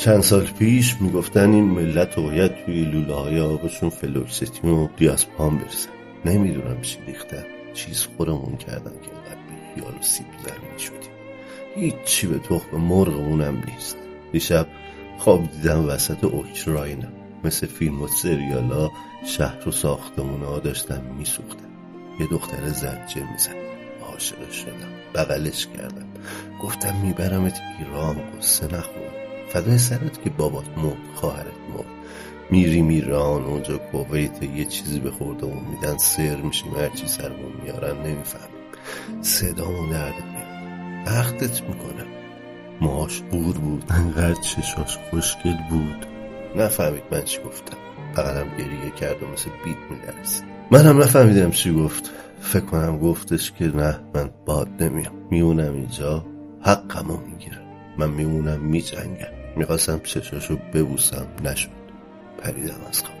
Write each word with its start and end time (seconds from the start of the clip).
چند 0.00 0.20
سال 0.20 0.44
پیش 0.44 0.96
می‌گفتن 1.00 1.52
این 1.52 1.64
ملت 1.64 2.16
باید 2.16 2.64
توی 2.64 2.84
لوله 2.84 3.14
های 3.14 3.40
آبشون 3.40 3.90
فلوکستین 3.90 4.70
و 4.70 4.88
دیاسپام 4.96 5.58
برسن. 5.58 5.90
نمی‌دونم 6.24 6.80
چی 6.82 6.98
ریختن. 7.06 7.44
چیز 7.74 8.06
خورمون 8.16 8.56
کردن 8.56 8.90
که 8.90 9.10
اینقدر 9.12 9.40
به 9.48 9.74
خیال 9.74 9.94
و 9.94 10.02
سیب 10.02 10.26
زمین 10.46 10.78
شدیم. 10.78 11.10
هیچی 11.74 12.26
به 12.26 12.38
تخم 12.38 12.76
مرغمونم 12.76 13.62
نیست. 13.66 13.96
دیشب 14.32 14.66
خواب 15.18 15.50
دیدم 15.50 15.88
وسط 15.88 16.24
اوکراینم 16.24 17.12
مثل 17.44 17.66
فیلم 17.66 18.02
و 18.02 18.08
سریالا 18.08 18.90
شهر 19.26 19.68
و 19.68 19.72
ساختمون 19.72 20.42
ها 20.42 20.58
داشتن 20.58 21.02
میسوختن. 21.18 21.68
یه 22.20 22.26
دختر 22.26 22.68
زجه 22.68 23.32
میزن 23.32 23.54
عاشقش 24.02 24.56
شدم. 24.56 24.92
بغلش 25.14 25.66
کردم. 25.66 26.06
گفتم 26.62 26.96
میبرمت 26.96 27.60
ایران 27.78 28.16
قصه 28.38 28.66
نخور. 28.66 29.19
فدای 29.52 29.78
سرت 29.78 30.22
که 30.22 30.30
بابات 30.30 30.78
مرد 30.78 31.14
خواهرت 31.14 31.46
مرد. 31.46 31.86
میریم 32.50 32.88
ایران 32.88 33.44
اونجا 33.44 33.78
کویت 33.78 34.42
یه 34.42 34.64
چیزی 34.64 35.00
به 35.00 35.10
خوردمون 35.10 35.64
میدن 35.70 35.96
سر 35.96 36.36
میشیم 36.36 36.74
هرچی 36.74 37.06
سرمون 37.06 37.52
میارن 37.62 37.96
نمی‌فهمیم. 37.96 38.60
صدامون 39.22 39.90
درد 39.90 40.14
میاد. 40.14 41.06
وقتت 41.06 41.62
می‌کنم 41.62 42.06
ماش 42.80 43.20
بور 43.20 43.58
بود. 43.58 43.84
انقدر 43.90 44.40
چشاش 44.40 44.98
خوشگل 45.10 45.56
بود. 45.70 46.06
نفهمید 46.56 47.02
من 47.12 47.22
چی 47.22 47.38
گفتم. 47.42 47.76
بغلم 48.16 48.48
گریه 48.58 48.90
کرد 49.00 49.22
و 49.22 49.26
مثل 49.26 49.50
بیت 49.64 49.76
میلرزید 49.90 50.44
منم 50.70 51.02
نفهمیدم 51.02 51.50
چی 51.50 51.74
گفت. 51.74 52.10
فکر 52.40 52.64
کنم 52.64 52.98
گفتش 52.98 53.52
که 53.52 53.64
نه 53.64 54.00
من 54.14 54.30
باد 54.46 54.68
نمیام. 54.80 55.14
میونم 55.30 55.72
اینجا 55.72 56.26
حقمو 56.62 57.16
می‌گیرم. 57.16 57.62
من 57.98 58.10
میمونم 58.10 58.60
میجنگم. 58.60 59.39
می‌خواستم 59.56 60.00
چشاشو 60.00 60.56
ببوسم. 60.74 61.26
نشد. 61.44 61.68
پریدم 62.38 62.80
از 62.88 63.02
خواب. 63.02 63.20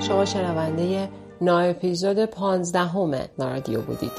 شما 0.00 0.24
شنونده 0.24 1.08
نا 1.42 1.60
اپیزود 1.60 2.24
پانزدهم 2.24 3.14
نارادیو 3.38 3.80
بودید. 3.80 4.12